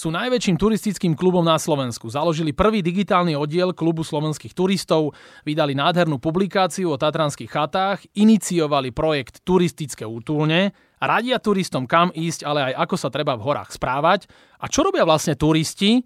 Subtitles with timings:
[0.00, 2.08] Sú najväčším turistickým klubom na Slovensku.
[2.08, 5.12] Založili prvý digitálny oddiel klubu slovenských turistov,
[5.44, 10.72] vydali nádhernú publikáciu o tatranských chatách, iniciovali projekt Turistické útulne,
[11.04, 14.24] radia turistom kam ísť, ale aj ako sa treba v horách správať.
[14.64, 16.00] A čo robia vlastne turisti?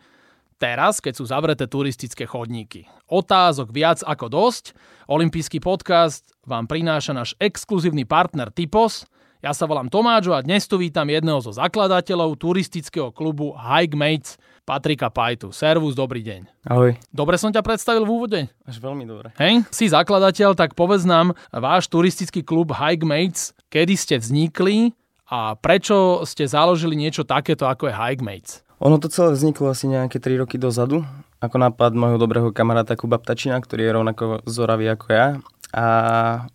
[0.59, 2.91] Teraz, keď sú zavreté turistické chodníky.
[3.07, 4.75] Otázok viac ako dosť.
[5.07, 9.07] Olympijský podcast vám prináša náš exkluzívny partner Typos–
[9.45, 14.41] ja sa volám Tomáčo a dnes tu vítam jedného zo zakladateľov turistického klubu Hike Mates,
[14.65, 15.53] Patrika Pajtu.
[15.53, 16.65] Servus, dobrý deň.
[16.65, 16.97] Ahoj.
[17.13, 18.41] Dobre som ťa predstavil v úvode?
[18.65, 19.37] Až veľmi dobre.
[19.37, 24.97] Hej, si zakladateľ, tak povedz nám váš turistický klub Hike Mates, kedy ste vznikli
[25.29, 28.65] a prečo ste založili niečo takéto ako je Hike Mates?
[28.81, 31.05] Ono to celé vzniklo asi nejaké 3 roky dozadu,
[31.45, 35.37] ako nápad môjho dobrého kamaráta Kuba Ptačina, ktorý je rovnako zoravý ako ja
[35.75, 35.87] a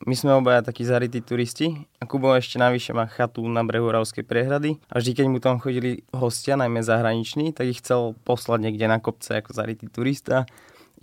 [0.07, 1.75] my sme obaja takí zarytí turisti.
[1.99, 4.79] A Kubo ešte navyše má chatu na brehu Ravskej priehrady.
[4.87, 9.03] A vždy, keď mu tam chodili hostia, najmä zahraniční, tak ich chcel poslať niekde na
[9.03, 10.47] kopce ako zarytý turista.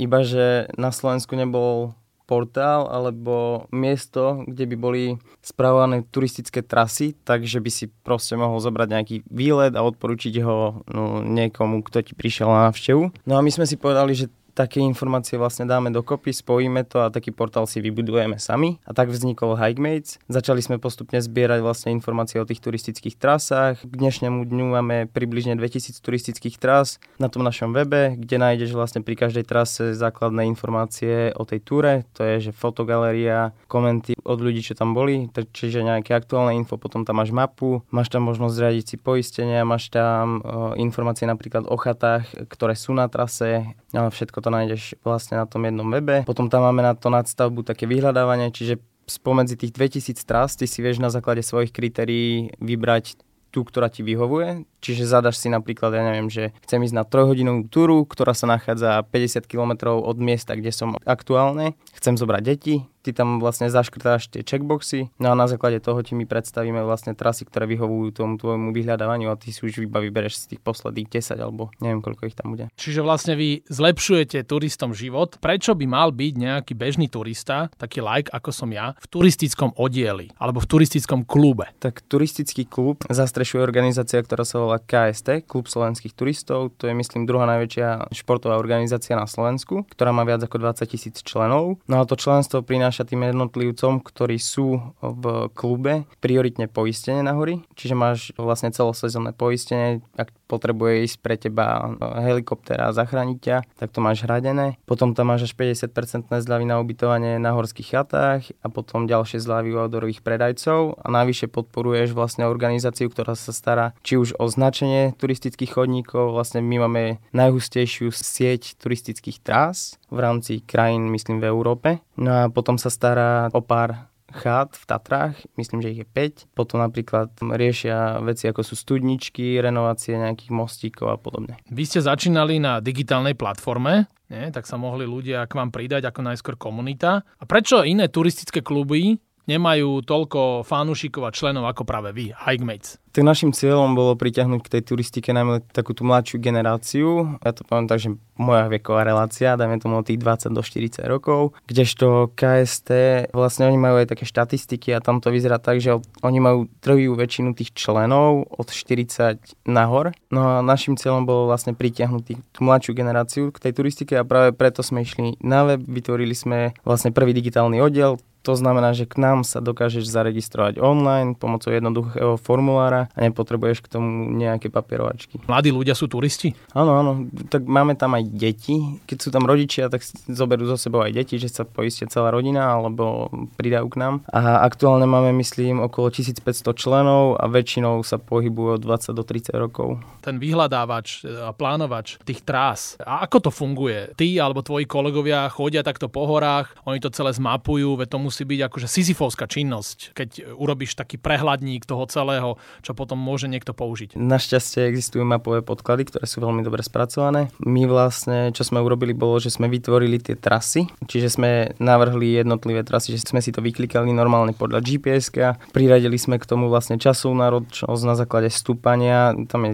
[0.00, 1.92] Iba, že na Slovensku nebol
[2.24, 5.04] portál alebo miesto, kde by boli
[5.44, 11.22] spravované turistické trasy, takže by si proste mohol zobrať nejaký výlet a odporučiť ho no,
[11.22, 13.28] niekomu, kto ti prišiel na návštevu.
[13.28, 14.26] No a my sme si povedali, že
[14.56, 18.80] také informácie vlastne dáme dokopy, spojíme to a taký portál si vybudujeme sami.
[18.88, 20.16] A tak vznikol Hikemates.
[20.32, 23.84] Začali sme postupne zbierať vlastne informácie o tých turistických trasách.
[23.84, 29.04] K dnešnému dňu máme približne 2000 turistických tras na tom našom webe, kde nájdeš vlastne
[29.04, 31.92] pri každej trase základné informácie o tej túre.
[32.16, 37.04] To je, že fotogaleria, komenty od ľudí, čo tam boli, čiže nejaké aktuálne info, potom
[37.04, 41.76] tam máš mapu, máš tam možnosť zriadiť si poistenia, máš tam uh, informácie napríklad o
[41.76, 46.22] chatách, ktoré sú na trase, všetko to nájdeš vlastne na tom jednom webe.
[46.22, 48.78] Potom tam máme na to nadstavbu také vyhľadávanie, čiže
[49.10, 53.18] spomedzi tých 2000 trás ty si vieš na základe svojich kritérií vybrať
[53.50, 54.68] tú, ktorá ti vyhovuje.
[54.84, 59.00] Čiže zadaš si napríklad, ja neviem, že chcem ísť na trojhodinovú túru, ktorá sa nachádza
[59.00, 61.72] 50 km od miesta, kde som aktuálne.
[61.96, 66.18] Chcem zobrať deti, ty tam vlastne zaškrtáš tie checkboxy, no a na základe toho ti
[66.18, 70.42] my predstavíme vlastne trasy, ktoré vyhovujú tomu tvojmu vyhľadávaniu a ty si už iba vybereš
[70.42, 72.66] z tých posledných 10 alebo neviem koľko ich tam bude.
[72.74, 75.38] Čiže vlastne vy zlepšujete turistom život.
[75.38, 80.32] Prečo by mal byť nejaký bežný turista, taký like ako som ja, v turistickom oddieli
[80.40, 81.68] alebo v turistickom klube?
[81.78, 86.72] Tak turistický klub zastrešuje organizácia, ktorá sa volá KST, Klub slovenských turistov.
[86.80, 91.20] To je myslím druhá najväčšia športová organizácia na Slovensku, ktorá má viac ako 20 tisíc
[91.20, 91.76] členov.
[91.84, 97.36] No a to členstvo prináša prináša tým jednotlivcom, ktorí sú v klube, prioritne poistenie na
[97.36, 97.60] hory.
[97.76, 103.92] Čiže máš vlastne celosezónne poistenie, ak potrebuje ísť pre teba helikoptéra a zachrániť ťa, tak
[103.92, 104.80] to máš hradené.
[104.88, 109.76] Potom tam máš až 50% zľavy na ubytovanie na horských chatách a potom ďalšie zľavy
[109.76, 115.12] u outdoorových predajcov a navyše podporuješ vlastne organizáciu, ktorá sa stará či už o značenie
[115.20, 122.05] turistických chodníkov, vlastne my máme najhustejšiu sieť turistických trás v rámci krajín, myslím, v Európe.
[122.16, 126.52] No a potom sa stará o pár chát v Tatrách, myslím, že ich je 5.
[126.52, 131.56] Potom napríklad riešia veci ako sú studničky, renovácie nejakých mostíkov a podobne.
[131.72, 134.50] Vy ste začínali na digitálnej platforme, nie?
[134.52, 137.22] tak sa mohli ľudia k vám pridať ako najskôr komunita.
[137.22, 142.98] A prečo iné turistické kluby nemajú toľko fanúšikov a členov ako práve vy, Hikemates?
[143.16, 147.40] Tak našim cieľom bolo pritiahnuť k tej turistike najmä takú tú mladšiu generáciu.
[147.40, 151.00] Ja to poviem tak, že moja veková relácia, dajme tomu od tých 20 do 40
[151.08, 152.90] rokov, kdežto KST,
[153.32, 157.16] vlastne oni majú aj také štatistiky a tam to vyzerá tak, že oni majú trvú
[157.16, 160.12] väčšinu tých členov od 40 nahor.
[160.28, 164.52] No a našim cieľom bolo vlastne pritiahnuť tú mladšiu generáciu k tej turistike a práve
[164.52, 169.18] preto sme išli na web, vytvorili sme vlastne prvý digitálny oddiel, to znamená, že k
[169.18, 175.42] nám sa dokážeš zaregistrovať online pomocou jednoduchého formulára a nepotrebuješ k tomu nejaké papierovačky.
[175.50, 176.54] Mladí ľudia sú turisti?
[176.70, 177.26] Áno, áno.
[177.50, 179.02] Tak máme tam aj deti.
[179.10, 182.70] Keď sú tam rodičia, tak zoberú zo sebou aj deti, že sa poistia celá rodina
[182.70, 183.26] alebo
[183.58, 184.14] pridajú k nám.
[184.30, 189.58] A aktuálne máme, myslím, okolo 1500 členov a väčšinou sa pohybujú od 20 do 30
[189.58, 189.98] rokov.
[190.22, 194.14] Ten vyhľadávač a plánovač tých trás, a ako to funguje?
[194.14, 198.44] Ty alebo tvoji kolegovia chodia takto po horách, oni to celé zmapujú, veď tomu musí
[198.44, 204.12] byť akože sizifovská činnosť, keď urobíš taký prehľadník toho celého, čo potom môže niekto použiť.
[204.12, 207.48] Našťastie existujú mapové podklady, ktoré sú veľmi dobre spracované.
[207.64, 212.84] My vlastne, čo sme urobili, bolo, že sme vytvorili tie trasy, čiže sme navrhli jednotlivé
[212.84, 215.32] trasy, že sme si to vyklikali normálne podľa gps
[215.72, 219.72] priradili sme k tomu vlastne časovú náročnosť na základe stúpania, tam je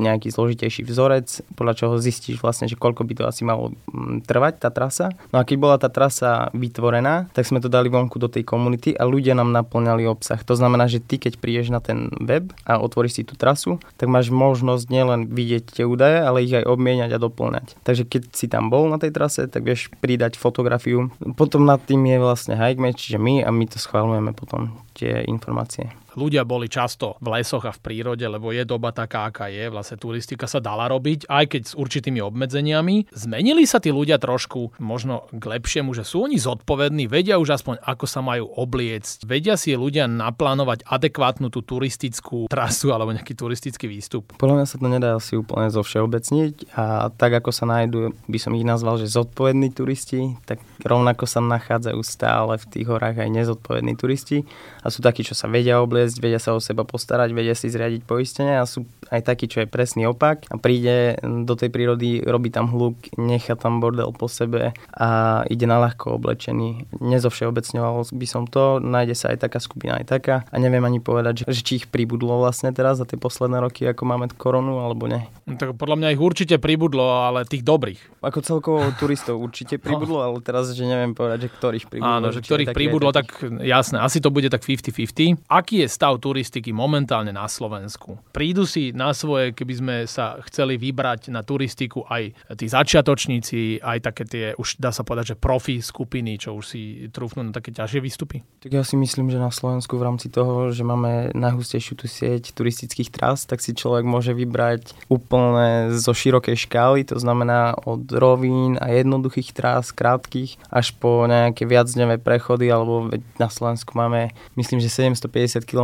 [0.00, 4.66] nejaký zložitejší vzorec, podľa čoho zistíš vlastne, že koľko by to asi malo mm, trvať
[4.66, 5.12] tá trasa.
[5.30, 8.48] No a keď bola tá trasa vytvorená, tak sme to dali von vonku do tej
[8.48, 10.40] komunity a ľudia nám naplňali obsah.
[10.48, 14.08] To znamená, že ty keď prídeš na ten web a otvoríš si tú trasu, tak
[14.08, 17.76] máš možnosť nielen vidieť tie údaje, ale ich aj obmieniať a doplňať.
[17.84, 21.12] Takže keď si tam bol na tej trase, tak vieš pridať fotografiu.
[21.36, 25.92] Potom nad tým je vlastne Hikemate, čiže my a my to schválujeme potom tie informácie
[26.14, 29.68] ľudia boli často v lesoch a v prírode, lebo je doba taká, aká je.
[29.68, 33.12] Vlastne turistika sa dala robiť, aj keď s určitými obmedzeniami.
[33.12, 37.82] Zmenili sa tí ľudia trošku možno k lepšiemu, že sú oni zodpovední, vedia už aspoň,
[37.84, 43.90] ako sa majú obliecť, vedia si ľudia naplánovať adekvátnu tú turistickú trasu alebo nejaký turistický
[43.90, 44.32] výstup.
[44.40, 48.38] Podľa mňa sa to nedá asi úplne zo všeobecniť a tak ako sa nájdú, by
[48.40, 53.28] som ich nazval, že zodpovední turisti, tak rovnako sa nachádzajú stále v tých horách aj
[53.28, 54.48] nezodpovední turisti
[54.80, 57.68] a sú takí, čo sa vedia obliecť obliecť, vedia sa o seba postarať, vedia si
[57.68, 62.24] zriadiť poistenie a sú aj takí, čo je presný opak a príde do tej prírody,
[62.24, 65.08] robí tam hluk, nechá tam bordel po sebe a
[65.52, 66.88] ide na ľahko oblečený.
[67.04, 71.44] Nezovšeobecňoval by som to, nájde sa aj taká skupina, aj taká a neviem ani povedať,
[71.44, 75.04] že, že či ich pribudlo vlastne teraz za tie posledné roky, ako máme koronu, alebo
[75.04, 75.20] nie.
[75.44, 78.24] No, tak podľa mňa ich určite pribudlo, ale tých dobrých.
[78.24, 82.14] Ako celkovo turistov určite pribudlo, ale teraz, že neviem povedať, že ktorých pribudlo.
[82.14, 85.50] Áno, že ktorých pribudlo, tak jasné, asi to bude tak 50-50.
[85.50, 88.22] Aký je stav turistiky momentálne na Slovensku?
[88.30, 93.98] Prídu si na svoje, keby sme sa chceli vybrať na turistiku aj tí začiatočníci, aj
[94.00, 97.74] také tie, už dá sa povedať, že profi skupiny, čo už si trúfnú na také
[97.74, 98.46] ťažšie výstupy?
[98.62, 102.54] Tak ja si myslím, že na Slovensku v rámci toho, že máme najhustejšiu tú sieť
[102.54, 108.78] turistických tras, tak si človek môže vybrať úplne zo širokej škály, to znamená od rovín
[108.78, 113.08] a jednoduchých trás, krátkých, až po nejaké viacdňové prechody, alebo
[113.40, 115.79] na Slovensku máme, myslím, že 750 km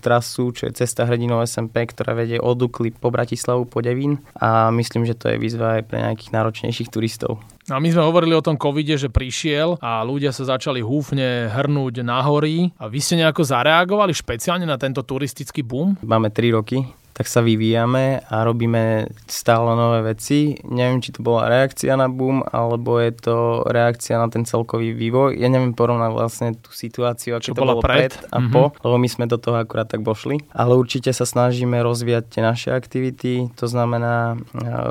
[0.00, 4.70] trasu, čo je cesta hrdinov SMP, ktorá vedie od Dukly po Bratislavu po Devín a
[4.70, 7.40] myslím, že to je výzva aj pre nejakých náročnejších turistov.
[7.70, 11.54] No a my sme hovorili o tom covide, že prišiel a ľudia sa začali húfne
[11.54, 12.74] hrnúť na hory.
[12.82, 15.94] A vy ste nejako zareagovali špeciálne na tento turistický boom?
[16.02, 20.56] Máme 3 roky, tak sa vyvíjame a robíme stále nové veci.
[20.64, 23.36] Neviem, či to bola reakcia na boom, alebo je to
[23.68, 25.36] reakcia na ten celkový vývoj.
[25.36, 28.52] Ja neviem porovnať vlastne tú situáciu, ako to bolo pred, pred a mm-hmm.
[28.52, 30.40] po, lebo my sme do toho akurát tak vošli.
[30.54, 34.38] Ale určite sa snažíme rozvíjať tie naše aktivity, to znamená,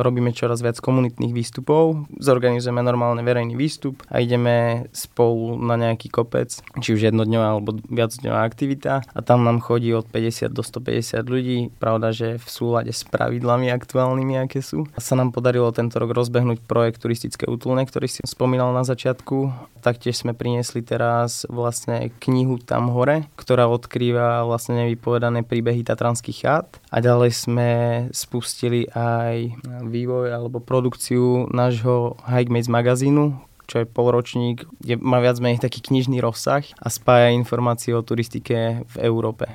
[0.04, 6.52] robíme čoraz viac komunitných výstupov, zorganizujeme normálne verejný výstup a ideme spolu na nejaký kopec,
[6.84, 11.60] či už jednodňová alebo viacdňová aktivita a tam nám chodí od 50 do 150 ľudí.
[11.80, 14.86] Pravda, že v súlade s pravidlami aktuálnymi, aké sú.
[15.00, 19.52] Sa nám podarilo tento rok rozbehnúť projekt turistické útulne, ktorý si spomínal na začiatku.
[19.80, 26.68] Taktiež sme priniesli teraz vlastne knihu Tam hore, ktorá odkrýva vlastne nevypovedané príbehy tatranských chát.
[26.92, 27.70] A ďalej sme
[28.12, 29.56] spustili aj
[29.88, 36.18] vývoj alebo produkciu nášho Hikemates magazínu, čo je polročník, kde má viac menej taký knižný
[36.26, 39.46] rozsah a spája informácie o turistike v Európe.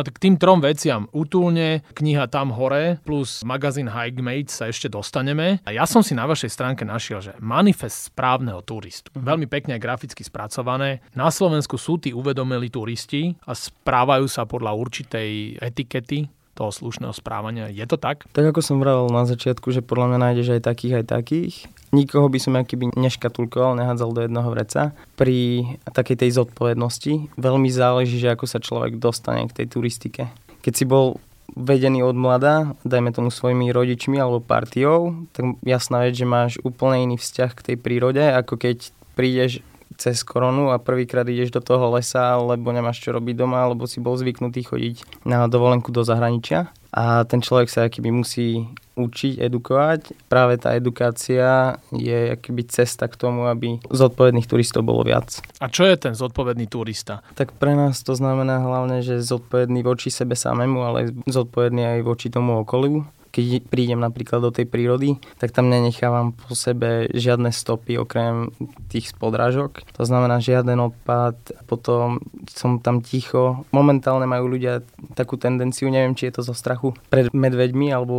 [0.00, 5.60] Áno, tak tým trom veciam, útulne, kniha Tam hore, plus magazín Hikemate sa ešte dostaneme.
[5.68, 9.12] A ja som si na vašej stránke našiel, že manifest správneho turistu.
[9.12, 9.28] Mm-hmm.
[9.28, 11.04] Veľmi pekne graficky spracované.
[11.12, 17.72] Na Slovensku sú tí uvedomili turisti a správajú sa podľa určitej etikety, toho slušného správania.
[17.72, 18.28] Je to tak?
[18.36, 21.54] Tak ako som vravel na začiatku, že podľa mňa nájdeš aj takých, aj takých.
[21.90, 24.94] Nikoho by som akýby neškatulkoval, nehádzal do jedného vreca.
[25.18, 30.30] Pri takej tej zodpovednosti veľmi záleží, že ako sa človek dostane k tej turistike.
[30.62, 31.18] Keď si bol
[31.58, 37.10] vedený od mlada, dajme tomu svojimi rodičmi alebo partiou, tak jasná vec, že máš úplne
[37.10, 39.58] iný vzťah k tej prírode, ako keď prídeš
[40.00, 44.00] cez koronu a prvýkrát ideš do toho lesa, lebo nemáš čo robiť doma, alebo si
[44.00, 46.72] bol zvyknutý chodiť na dovolenku do zahraničia.
[46.90, 48.64] A ten človek sa akýby musí
[49.00, 50.28] učiť, edukovať.
[50.28, 55.40] Práve tá edukácia je akýby cesta k tomu, aby zodpovedných turistov bolo viac.
[55.60, 57.24] A čo je ten zodpovedný turista?
[57.36, 62.28] Tak pre nás to znamená hlavne, že zodpovedný voči sebe samému, ale zodpovedný aj voči
[62.28, 67.96] tomu okoliu keď prídem napríklad do tej prírody, tak tam nenechávam po sebe žiadne stopy
[67.96, 68.50] okrem
[68.90, 69.86] tých spodrážok.
[69.96, 71.38] To znamená žiaden odpad,
[71.70, 72.18] potom
[72.50, 73.62] som tam ticho.
[73.70, 74.82] Momentálne majú ľudia
[75.14, 78.16] takú tendenciu, neviem, či je to zo strachu pred medveďmi alebo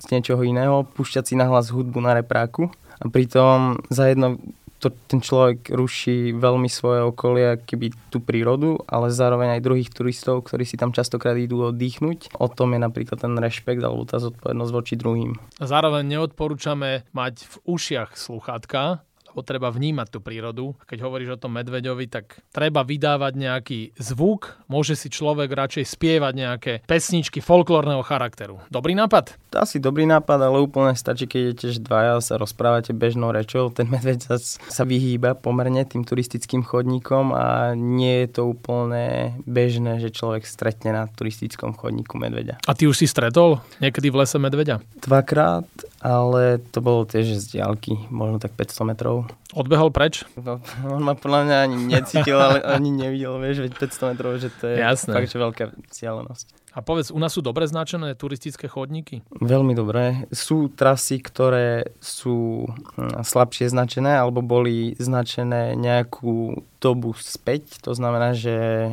[0.00, 2.72] z niečoho iného, púšťať si nahlas hudbu na repráku.
[3.02, 4.40] A pritom za jedno
[4.84, 10.44] to, ten človek ruší veľmi svoje okolie, keby tú prírodu, ale zároveň aj druhých turistov,
[10.44, 12.36] ktorí si tam častokrát idú oddychnúť.
[12.36, 15.32] O tom je napríklad ten rešpekt alebo tá zodpovednosť voči druhým.
[15.56, 19.00] Zároveň neodporúčame mať v ušiach sluchátka,
[19.40, 20.76] treba vnímať tú prírodu.
[20.86, 26.32] Keď hovoríš o tom medveďovi, tak treba vydávať nejaký zvuk, môže si človek radšej spievať
[26.36, 28.60] nejaké pesničky folklórneho charakteru.
[28.68, 29.40] Dobrý nápad?
[29.56, 33.70] Asi dobrý nápad, ale úplne stačí, keď idete dvaja sa rozprávate bežnou rečou.
[33.70, 40.10] Ten medveď sa vyhýba pomerne tým turistickým chodníkom a nie je to úplne bežné, že
[40.12, 42.60] človek stretne na turistickom chodníku medveďa.
[42.66, 44.82] A ty už si stretol niekedy v lese medveďa?
[44.98, 45.64] Dvakrát,
[46.02, 49.23] ale to bolo tiež z diálky, možno tak 500 metrov.
[49.54, 50.26] Odbehol preč?
[50.40, 54.48] No, on ma podľa mňa ani necítil, ale ani nevidel, vieš, veď 500 metrov, že
[54.50, 55.12] to je Jasné.
[55.14, 56.46] fakt, že veľká vzdialenosť.
[56.74, 59.22] A povedz, u nás sú dobre značené turistické chodníky?
[59.38, 60.26] Veľmi dobré.
[60.34, 67.78] Sú trasy, ktoré sú hm, slabšie značené alebo boli značené nejakú dobu späť.
[67.86, 68.90] To znamená, že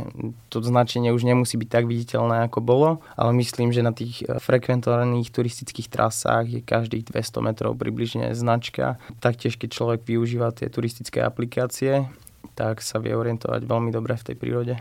[0.53, 4.37] to značenie už nemusí byť tak viditeľné, ako bolo, ale myslím, že na tých eh,
[4.37, 9.01] frekventovaných turistických trasách je každých 200 metrov približne značka.
[9.19, 12.05] Taktiež, keď človek využíva tie turistické aplikácie,
[12.53, 14.75] tak sa vie orientovať veľmi dobre v tej prírode.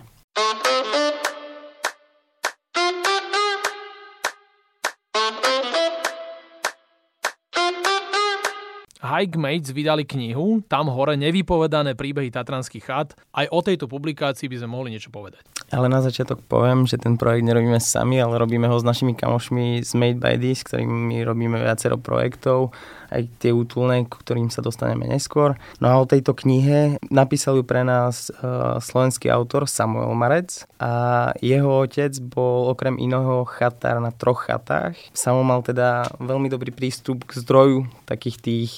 [9.01, 13.17] Hikemates vydali knihu, tam hore nevypovedané príbehy Tatranských chat.
[13.33, 15.41] Aj o tejto publikácii by sme mohli niečo povedať.
[15.73, 19.81] Ale na začiatok poviem, že ten projekt nerobíme sami, ale robíme ho s našimi kamošmi
[19.81, 22.75] z Made by This, ktorými robíme viacero projektov
[23.11, 25.59] aj tie útulné, k ktorým sa dostaneme neskôr.
[25.83, 31.35] No a o tejto knihe napísal ju pre nás uh, slovenský autor Samuel Marec a
[31.43, 34.99] jeho otec bol okrem iného chatár na troch chatách.
[35.11, 38.71] Samuel mal teda veľmi dobrý prístup k zdroju takých tých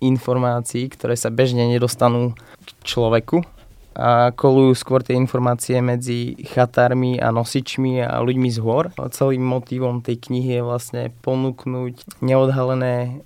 [0.00, 3.55] informácií, ktoré sa bežne nedostanú k človeku
[3.96, 8.92] a kolujú skôr tie informácie medzi chatármi a nosičmi a ľuďmi z hôr.
[9.08, 13.24] Celým motivom tej knihy je vlastne ponúknuť neodhalené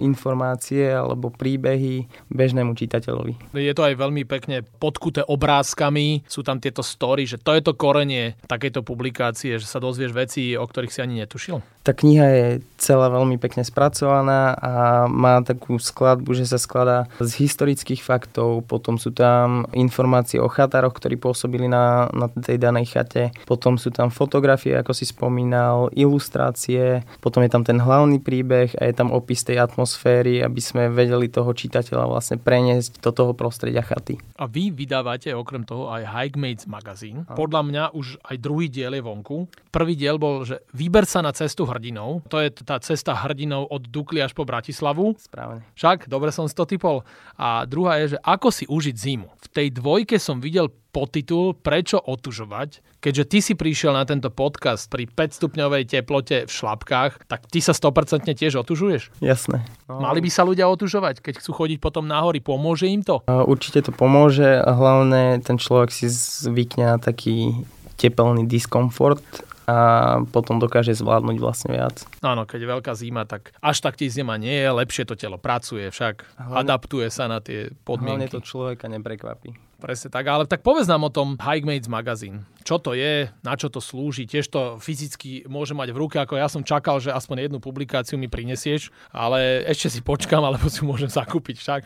[0.00, 3.52] informácie alebo príbehy bežnému čitateľovi.
[3.52, 7.76] Je to aj veľmi pekne podkuté obrázkami, sú tam tieto story, že to je to
[7.76, 11.60] korenie takejto publikácie, že sa dozvieš veci, o ktorých si ani netušil.
[11.84, 12.46] Tá kniha je
[12.82, 14.72] celá veľmi pekne spracovaná a
[15.06, 20.05] má takú skladbu, že sa skladá z historických faktov, potom sú tam informácie
[20.40, 25.04] o chatároch, ktorí pôsobili na, na tej danej chate, potom sú tam fotografie, ako si
[25.08, 30.60] spomínal, ilustrácie, potom je tam ten hlavný príbeh a je tam opis tej atmosféry, aby
[30.62, 34.18] sme vedeli toho čitateľa vlastne preniesť do toho prostredia chaty.
[34.38, 37.24] A vy vydávate okrem toho aj Hikemates magazín.
[37.32, 39.48] Podľa mňa už aj druhý diel je vonku.
[39.72, 42.24] Prvý diel bol, že vyber sa na cestu hrdinov.
[42.32, 45.16] To je tá cesta hrdinov od Dukly až po Bratislavu.
[45.16, 45.64] Správne.
[45.76, 47.04] Však, dobre som si to typol.
[47.36, 49.28] A druhá je, že ako si užiť zimu.
[49.28, 53.00] V tej dvojke som videl podtitul Prečo otužovať?
[53.00, 57.64] Keďže ty si prišiel na tento podcast pri 5 stupňovej teplote v šlapkách, tak ty
[57.64, 59.24] sa 100% tiež otužuješ?
[59.24, 59.64] Jasné.
[59.88, 60.04] No.
[60.04, 62.44] Mali by sa ľudia otužovať, keď chcú chodiť potom na hory.
[62.44, 63.24] Pomôže im to?
[63.24, 67.56] Určite to pomôže a hlavne ten človek si zvykne na taký
[67.96, 69.24] tepelný diskomfort
[69.64, 72.04] a potom dokáže zvládnuť vlastne viac.
[72.20, 75.40] Áno, keď je veľká zima, tak až tak ti zima nie je, lepšie to telo
[75.40, 78.28] pracuje však, hlavne, adaptuje sa na tie podmienky.
[78.28, 79.65] Hlavne to človeka neprekvapí.
[79.86, 82.42] Presne tak, ale tak povedz nám o tom Hikemates magazín.
[82.66, 86.34] Čo to je, na čo to slúži, tiež to fyzicky môže mať v ruke, ako
[86.34, 90.82] ja som čakal, že aspoň jednu publikáciu mi prinesieš, ale ešte si počkam, alebo si
[90.82, 91.82] môžem zakúpiť však.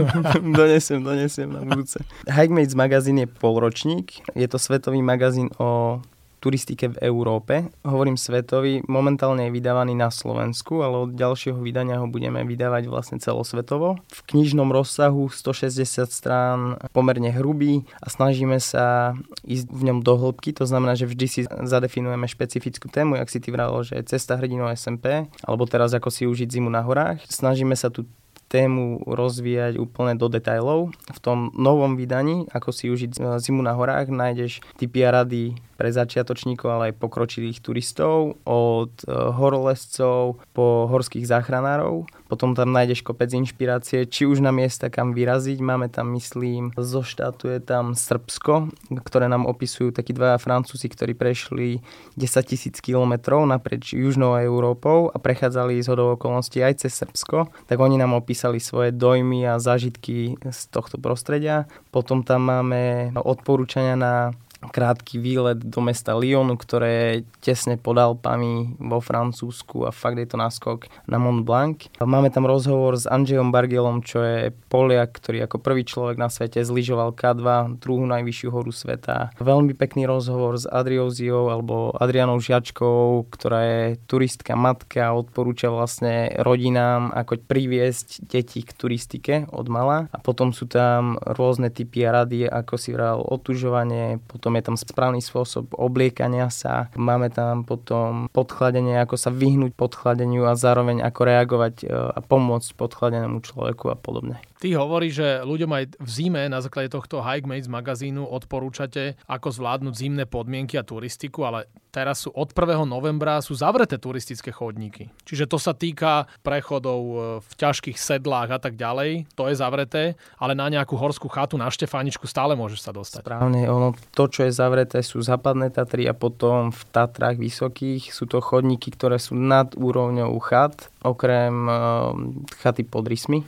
[0.64, 2.00] donesiem, donesiem na budúce.
[2.24, 6.00] Hikemates magazín je polročník, je to svetový magazín o
[6.42, 7.70] turistike v Európe.
[7.86, 13.22] Hovorím svetový, momentálne je vydávaný na Slovensku, ale od ďalšieho vydania ho budeme vydávať vlastne
[13.22, 14.02] celosvetovo.
[14.10, 19.14] V knižnom rozsahu 160 strán, pomerne hrubý a snažíme sa
[19.46, 23.38] ísť v ňom do hĺbky, to znamená, že vždy si zadefinujeme špecifickú tému, jak si
[23.38, 27.22] ty vralo, že cesta hrdinov SMP, alebo teraz ako si užiť zimu na horách.
[27.30, 28.10] Snažíme sa tu
[28.52, 30.92] tému rozvíjať úplne do detajlov.
[30.92, 35.88] V tom novom vydaní, ako si užiť zimu na horách, nájdeš typy a rady pre
[35.88, 42.06] začiatočníkov, ale aj pokročilých turistov, od e, horolescov po horských záchranárov.
[42.32, 45.60] Potom tam nájdeš kopec inšpirácie, či už na miesta, kam vyraziť.
[45.60, 48.72] Máme tam, myslím, zo štátu je tam Srbsko,
[49.04, 51.84] ktoré nám opisujú takí dvaja Francúzi, ktorí prešli
[52.16, 57.52] 10 tisíc kilometrov naprieč južnou Európou a prechádzali z hodou okolností aj cez Srbsko.
[57.68, 61.68] Tak oni nám opísali svoje dojmy a zážitky z tohto prostredia.
[61.92, 64.32] Potom tam máme odporúčania na
[64.70, 70.38] krátky výlet do mesta Lyonu, ktoré tesne pod Alpami vo Francúzsku a fakt je to
[70.38, 71.90] náskok na Mont Blanc.
[71.98, 76.62] Máme tam rozhovor s Andrzejom Bargelom, čo je Poliak, ktorý ako prvý človek na svete
[76.62, 79.34] zlyžoval K2, druhú najvyššiu horu sveta.
[79.42, 86.32] Veľmi pekný rozhovor s Adrióziou alebo Adrianou Žiačkou, ktorá je turistka matka a odporúča vlastne
[86.38, 90.06] rodinám, ako priviesť deti k turistike od mala.
[90.12, 94.76] A potom sú tam rôzne typy a rady, ako si vral otužovanie, potom je tam
[94.76, 101.20] správny spôsob obliekania sa, máme tam potom podchladenie, ako sa vyhnúť podchladeniu a zároveň ako
[101.22, 104.40] reagovať e, a pomôcť podchladenému človeku a podobne.
[104.62, 109.50] Ty hovoríš, že ľuďom aj v zime na základe tohto Hike Mates magazínu odporúčate, ako
[109.50, 112.86] zvládnuť zimné podmienky a turistiku, ale teraz sú od 1.
[112.86, 115.12] novembra sú zavreté turistické chodníky.
[115.28, 120.02] Čiže to sa týka prechodov e, v ťažkých sedlách a tak ďalej, to je zavreté,
[120.40, 123.26] ale na nejakú horskú chatu na Štefaničku stále môžeš sa dostať.
[123.26, 128.30] Správne, ono, to, čo je zavreté, sú západné Tatry a potom v Tatrách vysokých sú
[128.30, 132.14] to chodníky, ktoré sú nad úrovňou chat, okrem uh,
[132.62, 133.42] chaty pod Rysmi.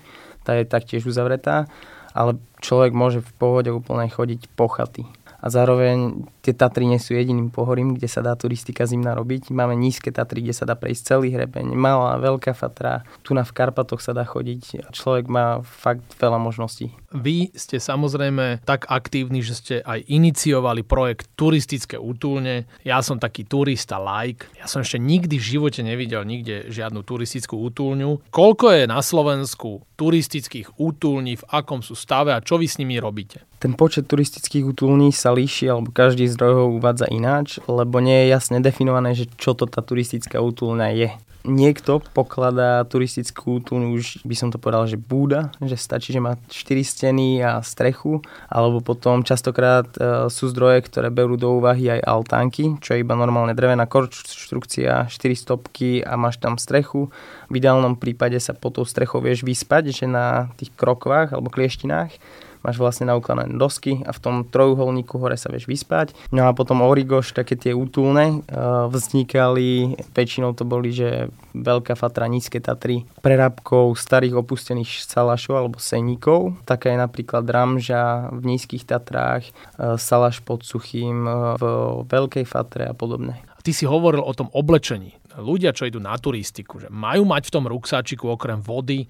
[0.44, 1.70] Tá je taktiež uzavretá,
[2.12, 5.08] ale človek môže v pohode úplne chodiť po chaty.
[5.44, 9.48] A zároveň tie Tatry nie sú jediným pohorím, kde sa dá turistika zimná robiť.
[9.50, 13.56] Máme nízke Tatry, kde sa dá prejsť celý hrebeň, malá, veľká Fatra, tu na v
[13.56, 16.94] Karpatoch sa dá chodiť človek má fakt veľa možností.
[17.14, 22.66] Vy ste samozrejme tak aktívni, že ste aj iniciovali projekt Turistické útulne.
[22.82, 24.50] Ja som taký turista like.
[24.58, 28.30] Ja som ešte nikdy v živote nevidel nikde žiadnu turistickú útulňu.
[28.34, 32.98] Koľko je na Slovensku turistických útulní, v akom sú stave a čo vy s nimi
[32.98, 33.46] robíte?
[33.62, 38.32] Ten počet turistických útulní sa líši, alebo každý zdroj ho uvádza ináč, lebo nie je
[38.34, 41.08] jasne definované, že čo to tá turistická útulňa je
[41.44, 46.40] niekto pokladá turistickú útulňu už by som to povedal, že búda, že stačí, že má
[46.48, 52.00] 4 steny a strechu, alebo potom častokrát e, sú zdroje, ktoré berú do úvahy aj
[52.00, 57.12] altánky, čo je iba normálne drevená konštrukcia, 4 stopky a máš tam strechu.
[57.52, 62.16] V ideálnom prípade sa po tou strechou vieš vyspať, že na tých krokvách alebo klieštinách
[62.64, 66.16] máš vlastne naukladané dosky a v tom trojuholníku hore sa vieš vyspať.
[66.32, 72.26] No a potom origoš, také tie útulné, uh, vznikali, väčšinou to boli, že Veľká Fatra,
[72.26, 76.58] Nízke Tatry, prerábkou starých opustených salašov alebo seníkov.
[76.66, 79.44] Taká je napríklad Ramža v Nízkych Tatrách,
[79.76, 81.64] uh, Salaš pod Suchým uh, v
[82.08, 83.44] Veľkej Fatre a podobne.
[83.64, 85.16] Ty si hovoril o tom oblečení.
[85.34, 89.08] Ľudia, čo idú na turistiku, že majú mať v tom ruksáčiku okrem vody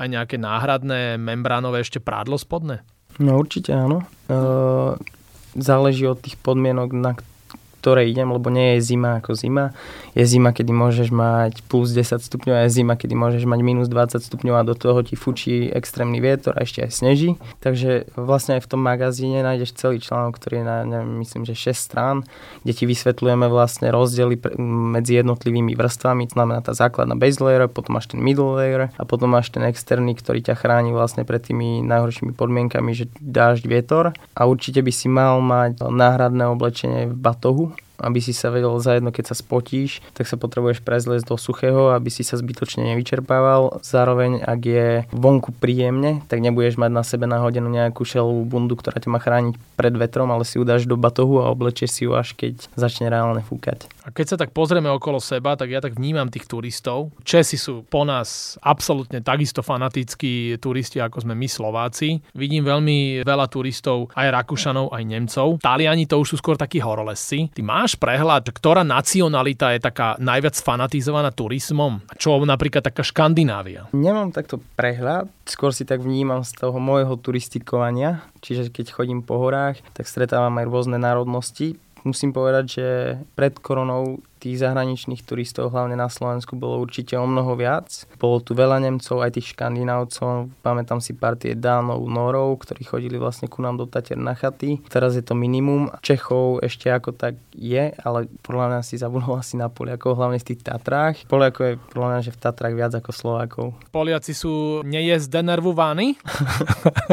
[0.00, 2.80] aj nejaké náhradné membránové ešte prádlo spodné?
[3.20, 4.00] No určite áno.
[4.24, 4.36] E,
[5.60, 7.12] záleží od tých podmienok, na
[7.80, 9.72] ktoré idem, lebo nie je zima ako zima.
[10.12, 13.88] Je zima, kedy môžeš mať plus 10 stupňov a je zima, kedy môžeš mať minus
[13.88, 17.40] 20 stupňov a do toho ti fučí extrémny vietor a ešte aj sneží.
[17.64, 21.56] Takže vlastne aj v tom magazíne nájdeš celý článok, ktorý je na, neviem, myslím, že
[21.56, 22.16] 6 strán,
[22.68, 24.36] kde ti vysvetľujeme vlastne rozdiely
[24.92, 26.28] medzi jednotlivými vrstvami.
[26.28, 29.64] To znamená tá základná base layer, potom máš ten middle layer a potom máš ten
[29.64, 34.04] externý, ktorý ťa chráni vlastne pred tými najhoršími podmienkami, že dážď, vietor.
[34.34, 39.12] A určite by si mal mať náhradné oblečenie v batohu, aby si sa vedel zajedno,
[39.12, 43.80] keď sa spotíš, tak sa potrebuješ prezliesť do suchého, aby si sa zbytočne nevyčerpával.
[43.84, 48.98] Zároveň, ak je vonku príjemne, tak nebudeš mať na sebe nahodenú nejakú šelovú bundu, ktorá
[48.98, 52.12] ťa má chrániť pred vetrom, ale si ju dáš do batohu a oblečieš si ju
[52.16, 53.88] až keď začne reálne fúkať.
[54.04, 57.12] A keď sa tak pozrieme okolo seba, tak ja tak vnímam tých turistov.
[57.22, 62.18] Česi sú po nás absolútne takisto fanatickí turisti, ako sme my Slováci.
[62.32, 65.48] Vidím veľmi veľa turistov, aj Rakúšanov, aj Nemcov.
[65.60, 67.52] Taliani to už sú skôr takí horolesci.
[67.52, 72.04] Ty máš prehľad, ktorá nacionalita je taká najviac fanatizovaná turizmom?
[72.18, 73.88] Čo napríklad taká Škandinávia?
[73.96, 79.40] Nemám takto prehľad, skôr si tak vnímam z toho môjho turistikovania, čiže keď chodím po
[79.40, 82.86] horách, tak stretávam aj rôzne národnosti musím povedať, že
[83.36, 88.08] pred koronou tých zahraničných turistov, hlavne na Slovensku, bolo určite o mnoho viac.
[88.16, 90.48] Bolo tu veľa Nemcov, aj tých Škandinávcov.
[90.64, 94.80] Pamätám si partie Dánov, Norov, ktorí chodili vlastne ku nám do Tater na chaty.
[94.88, 95.92] Teraz je to minimum.
[96.00, 100.48] Čechov ešte ako tak je, ale podľa mňa si zabudol asi na Poliakov, hlavne v
[100.48, 101.28] tých Tatrách.
[101.28, 103.66] Poliakov je podľa mňa, že v Tatrách viac ako Slovákov.
[103.92, 106.16] Poliaci sú nejezdenervovaní?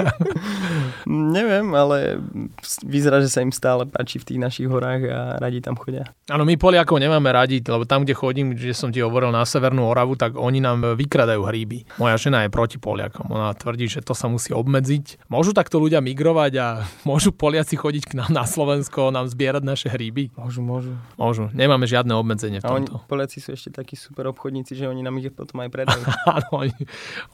[1.36, 2.22] Neviem, ale
[2.86, 6.08] vyzerá, že sa im stále páči v tých našich horách a radi tam chodia.
[6.30, 9.42] Áno, my Poliakov nemáme máme radiť, lebo tam, kde chodím, kde som ti hovoril na
[9.44, 11.90] Severnú Oravu, tak oni nám vykradajú hríby.
[11.98, 13.28] Moja žena je proti Poliakom.
[13.34, 15.26] Ona tvrdí, že to sa musí obmedziť.
[15.28, 16.68] Môžu takto ľudia migrovať a
[17.10, 20.30] môžu Poliaci chodiť k nám na Slovensko, nám zbierať naše hríby?
[20.38, 20.94] Môžu, môžu.
[21.18, 21.50] Môžu.
[21.52, 22.94] Nemáme žiadne obmedzenie v tomto.
[22.94, 26.02] A oni, Poliaci sú ešte takí super obchodníci, že oni nám ich potom aj predajú.
[26.38, 26.76] Áno, oni,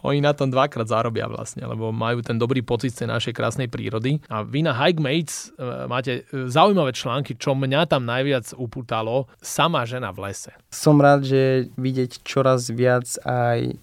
[0.07, 3.67] oni na tom dvakrát zarobia vlastne, lebo majú ten dobrý pocit z tej našej krásnej
[3.67, 4.23] prírody.
[4.31, 9.27] A vy na Hike Mates e, máte e, zaujímavé články, čo mňa tam najviac upútalo.
[9.73, 10.53] Sama žena v lese.
[10.69, 13.73] Som rád, že vidieť čoraz viac aj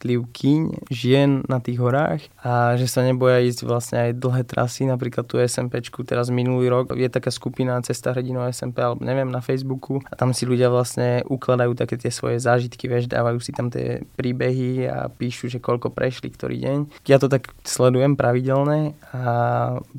[0.00, 4.88] jedno jednotlivkyň žien na tých horách a že sa neboja ísť vlastne aj dlhé trasy,
[4.88, 6.96] napríklad tu SMPčku teraz minulý rok.
[6.96, 10.00] Je taká skupina Cesta hrdinov SMP alebo neviem na Facebooku.
[10.08, 14.00] A tam si ľudia vlastne ukladajú také tie svoje zážitky, vieš, dávajú si tam tie
[14.16, 16.78] príbehy a píšu, že koľko prešli ktorý deň.
[17.04, 19.24] Ja to tak sledujem pravidelne a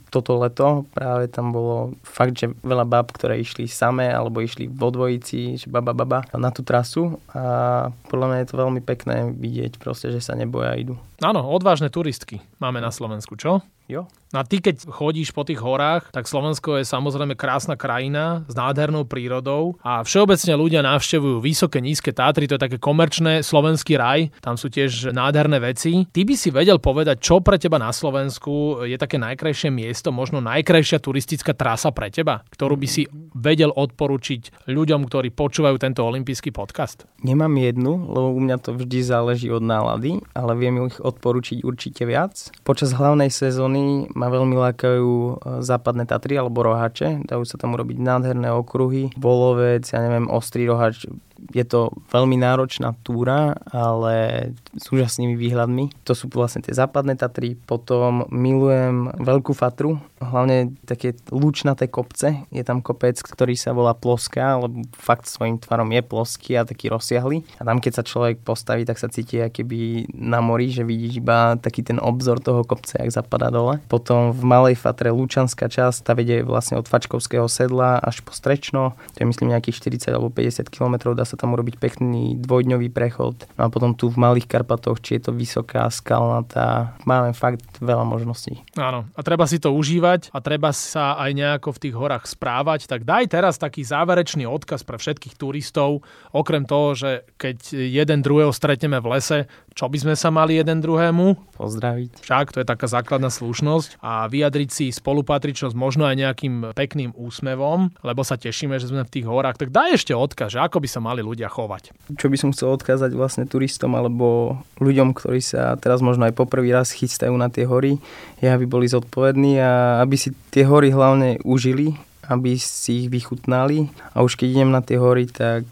[0.10, 4.90] toto leto práve tam bolo fakt, že veľa bab, ktoré išli samé alebo išli vo
[4.90, 7.22] dvojici, že baba baba na tú trasu.
[7.36, 10.96] A podľa mňa je to veľmi pekné vidieť proste, že sa neboja idú.
[11.20, 13.60] Áno, odvážne turistky máme na Slovensku, čo?
[13.92, 14.08] Jo.
[14.32, 18.56] No a ty, keď chodíš po tých horách, tak Slovensko je samozrejme krásna krajina s
[18.56, 24.32] nádhernou prírodou a všeobecne ľudia navštevujú vysoké, nízke Tátry, to je také komerčné slovenský raj,
[24.40, 26.08] tam sú tiež nádherné veci.
[26.08, 30.40] Ty by si vedel povedať, čo pre teba na Slovensku je také najkrajšie miesto, možno
[30.40, 36.56] najkrajšia turistická trasa pre teba, ktorú by si vedel odporučiť ľuďom, ktorí počúvajú tento olimpijský
[36.56, 37.04] podcast?
[37.20, 42.08] Nemám jednu, lebo u mňa to vždy záleží od nálady, ale viem ich odporučiť určite
[42.08, 42.48] viac.
[42.64, 43.81] Počas hlavnej sezóny
[44.12, 45.34] ma veľmi lákajú e,
[45.66, 47.26] západné Tatry alebo rohače.
[47.26, 49.14] Dajú sa tam urobiť nádherné okruhy.
[49.18, 51.08] Volovec, ja neviem, ostrý rohač,
[51.50, 56.06] je to veľmi náročná túra, ale s úžasnými výhľadmi.
[56.06, 57.58] To sú vlastne tie západné Tatry.
[57.58, 62.46] Potom milujem Veľkú Fatru, hlavne také lúčnaté kopce.
[62.54, 66.94] Je tam kopec, ktorý sa volá Ploská, lebo fakt svojim tvarom je ploský a taký
[66.94, 67.42] rozsiahly.
[67.58, 71.58] A tam, keď sa človek postaví, tak sa cíti keby na mori, že vidíš iba
[71.58, 73.82] taký ten obzor toho kopca, jak zapadá dole.
[73.90, 78.94] Potom v Malej Fatre Lučanská časť, tá vedie vlastne od Fačkovského sedla až po Strečno.
[79.16, 79.80] To je myslím nejakých
[80.12, 83.48] 40 alebo 50 km, dá sa tam urobiť pekný dvojdňový prechod.
[83.56, 88.04] No a potom tu v Malých Karpatoch, či je to vysoká, skalnatá, máme fakt veľa
[88.04, 88.60] možností.
[88.76, 92.92] Áno, a treba si to užívať a treba sa aj nejako v tých horách správať.
[92.92, 96.04] Tak daj teraz taký záverečný odkaz pre všetkých turistov,
[96.36, 99.40] okrem toho, že keď jeden druhého stretneme v lese,
[99.72, 101.56] čo by sme sa mali jeden druhému?
[101.56, 102.28] Pozdraviť.
[102.28, 107.96] Však, to je taká základná slušnosť a vyjadriť si spolupatričnosť možno aj nejakým pekným úsmevom,
[108.04, 109.56] lebo sa tešíme, že sme v tých horách.
[109.56, 111.96] Tak daj ešte odkaz, že ako by sa mali ľudia chovať.
[112.20, 116.76] Čo by som chcel odkázať vlastne turistom alebo ľuďom, ktorí sa teraz možno aj poprvý
[116.76, 117.96] raz chystajú na tie hory,
[118.44, 121.96] je, aby boli zodpovední a aby si tie hory hlavne užili,
[122.28, 125.64] aby si ich vychutnali a už keď idem na tie hory, tak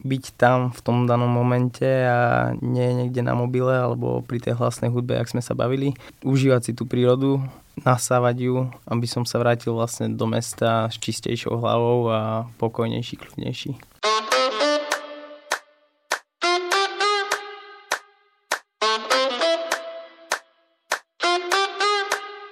[0.00, 4.88] byť tam v tom danom momente a nie niekde na mobile alebo pri tej hlasnej
[4.92, 5.92] hudbe, ak sme sa bavili.
[6.24, 7.40] Užívať si tú prírodu,
[7.84, 8.56] nasávať ju,
[8.88, 13.72] aby som sa vrátil vlastne do mesta s čistejšou hlavou a pokojnejší, kľudnejší.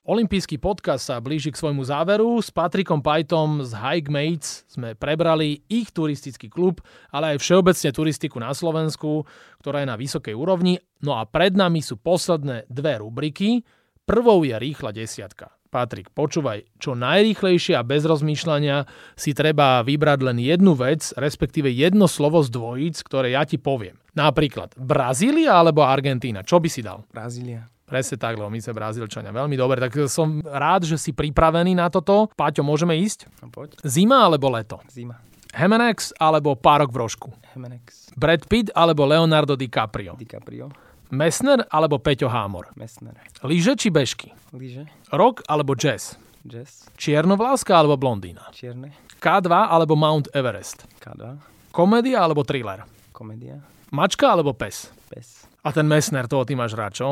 [0.09, 2.41] Olympijský podcast sa blíži k svojmu záveru.
[2.41, 6.81] S Patrikom Pajtom z Hike Mates sme prebrali ich turistický klub,
[7.13, 9.29] ale aj všeobecne turistiku na Slovensku,
[9.61, 10.81] ktorá je na vysokej úrovni.
[11.05, 13.69] No a pred nami sú posledné dve rubriky.
[14.09, 15.53] Prvou je rýchla desiatka.
[15.69, 22.09] Patrik, počúvaj, čo najrýchlejšie a bez rozmýšľania si treba vybrať len jednu vec, respektíve jedno
[22.09, 24.01] slovo z dvojíc, ktoré ja ti poviem.
[24.17, 26.41] Napríklad Brazília alebo Argentína.
[26.41, 27.05] Čo by si dal?
[27.13, 27.69] Brazília.
[27.89, 29.33] Presne tak, lebo my sme Brazílčania.
[29.33, 32.29] Veľmi dobre, tak som rád, že si pripravený na toto.
[32.37, 33.33] Páťo, môžeme ísť?
[33.41, 33.81] No poď.
[33.81, 34.85] Zima alebo leto?
[34.93, 35.17] Zima.
[35.57, 37.29] Hemenex alebo Párok v rožku?
[37.57, 38.13] Hemenex.
[38.13, 40.21] Brad Pitt alebo Leonardo DiCaprio?
[40.21, 40.69] DiCaprio.
[41.09, 42.69] Messner alebo Peťo Hámor?
[42.77, 43.17] Messner.
[43.41, 44.37] Líže či bežky?
[44.53, 44.85] Líže.
[45.09, 46.21] Rock alebo jazz?
[46.45, 46.93] Jazz.
[47.01, 48.53] Čiernovláska alebo blondína?
[48.53, 48.93] Čierne.
[49.17, 50.85] K2 alebo Mount Everest?
[51.01, 51.41] K2.
[51.73, 52.85] Komédia alebo thriller?
[53.17, 53.65] Komédia.
[53.89, 54.93] Mačka alebo pes?
[55.09, 55.48] Pes.
[55.67, 57.09] A ten Messner, toho ty máš rád, čo?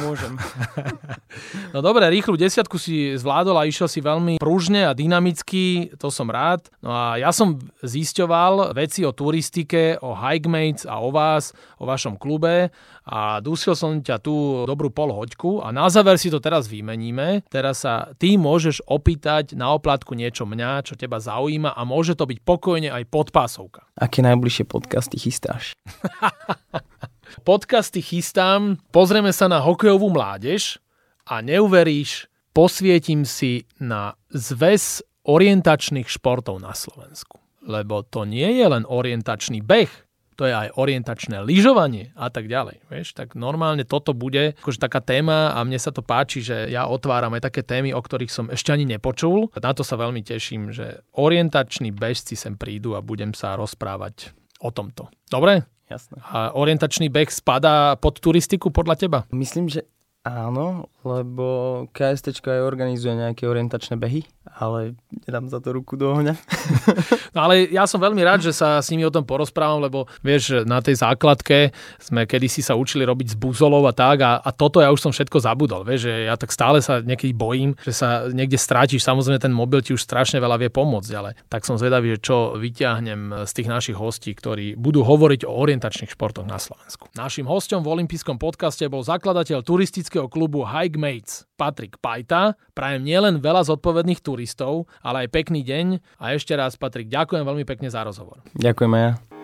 [0.00, 0.40] Môžem.
[1.76, 6.32] no dobre, rýchlu desiatku si zvládol a išiel si veľmi pružne a dynamicky, to som
[6.32, 6.64] rád.
[6.80, 12.16] No a ja som zisťoval veci o turistike, o hikemates a o vás, o vašom
[12.16, 12.72] klube
[13.04, 17.44] a dusil som ťa tú dobrú polhoďku a na záver si to teraz vymeníme.
[17.52, 22.24] Teraz sa ty môžeš opýtať na oplatku niečo mňa, čo teba zaujíma a môže to
[22.24, 23.84] byť pokojne aj podpásovka.
[24.00, 25.76] Aké najbližšie podcasty chystáš?
[27.38, 30.82] Podcasty chystám, pozrieme sa na hokejovú mládež
[31.28, 37.38] a neuveríš, posvietim si na zväz orientačných športov na Slovensku.
[37.68, 39.90] Lebo to nie je len orientačný beh,
[40.38, 42.86] to je aj orientačné lyžovanie a tak ďalej.
[42.86, 46.86] Vieš, tak normálne toto bude akože taká téma a mne sa to páči, že ja
[46.86, 49.50] otváram aj také témy, o ktorých som ešte ani nepočul.
[49.58, 54.30] Na to sa veľmi teším, že orientační bežci sem prídu a budem sa rozprávať
[54.62, 55.10] o tomto.
[55.26, 55.77] Dobre?
[55.88, 56.20] Jasné.
[56.20, 59.18] A orientačný beh spadá pod turistiku podľa teba?
[59.32, 59.88] Myslím, že
[60.28, 61.46] Áno, lebo
[61.96, 64.92] KST aj organizuje nejaké orientačné behy, ale
[65.24, 66.36] nedám za to ruku do ohňa.
[67.34, 70.68] no ale ja som veľmi rád, že sa s nimi o tom porozprávam, lebo vieš,
[70.68, 74.84] na tej základke sme kedysi sa učili robiť z buzolov a tak a, a toto
[74.84, 78.28] ja už som všetko zabudol, vieš, že ja tak stále sa niekedy bojím, že sa
[78.28, 82.20] niekde strátiš, samozrejme ten mobil ti už strašne veľa vie pomôcť, ale tak som zvedavý,
[82.20, 87.08] že čo vyťahnem z tých našich hostí, ktorí budú hovoriť o orientačných športoch na Slovensku.
[87.16, 92.58] Našim hostom v olympijskom podcaste bol zakladateľ turistického klubu Hike Mates, Patrik Pajta.
[92.74, 97.62] Prajem nielen veľa zodpovedných turistov, ale aj pekný deň a ešte raz Patrik, ďakujem veľmi
[97.62, 98.42] pekne za rozhovor.
[98.58, 99.37] Ďakujem aj ja.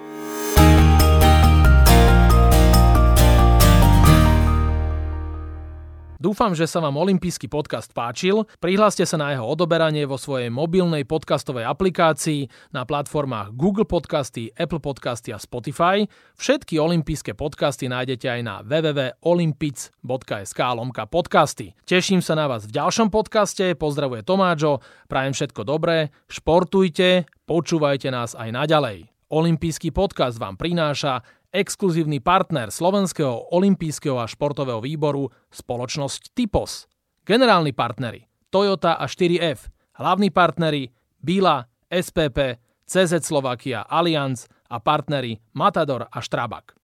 [6.24, 8.48] Dúfam, že sa vám olimpijský podcast páčil.
[8.56, 14.80] Prihláste sa na jeho odoberanie vo svojej mobilnej podcastovej aplikácii na platformách Google Podcasty, Apple
[14.80, 16.08] Podcasty a Spotify.
[16.40, 21.76] Všetky olympijské podcasty nájdete aj na www.olympic.sk lomka podcasty.
[21.84, 23.76] Teším sa na vás v ďalšom podcaste.
[23.76, 24.80] Pozdravuje Tomáčo,
[25.12, 29.12] prajem všetko dobré, športujte, počúvajte nás aj naďalej.
[29.28, 31.20] Olympijský podcast vám prináša
[31.54, 36.90] exkluzívny partner Slovenského olympijského a športového výboru spoločnosť Typos.
[37.22, 39.70] Generálni partneri Toyota a 4F,
[40.02, 40.90] hlavní partneri
[41.22, 46.74] Bila, SPP, CZ Slovakia Allianz a partneri Matador a Štrabak.